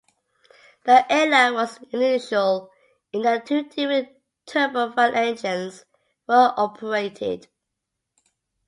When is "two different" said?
3.45-4.09